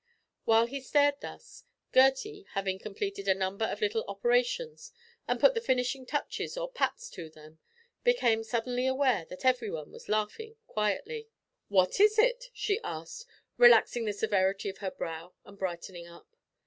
While 0.45 0.65
he 0.65 0.81
stared 0.81 1.21
thus, 1.21 1.63
Gertie, 1.93 2.47
having 2.53 2.79
completed 2.79 3.27
a 3.27 3.35
number 3.35 3.65
of 3.65 3.81
little 3.81 4.03
operations 4.07 4.91
and 5.27 5.39
put 5.39 5.53
the 5.53 5.61
finishing 5.61 6.07
touches 6.07 6.57
or 6.57 6.71
pats 6.71 7.07
to 7.11 7.29
them, 7.29 7.59
became 8.03 8.43
suddenly 8.43 8.87
aware 8.87 9.25
that 9.25 9.45
every 9.45 9.69
one 9.69 9.91
was 9.91 10.09
laughing 10.09 10.55
quietly. 10.65 11.27
"What 11.67 11.99
is 11.99 12.17
it?" 12.17 12.45
she 12.51 12.81
asked, 12.83 13.27
relaxing 13.57 14.05
the 14.05 14.13
severity 14.13 14.69
of 14.69 14.79
her 14.79 14.89
brow 14.89 15.33
and 15.45 15.55
brightening 15.59 16.07
up. 16.07 16.35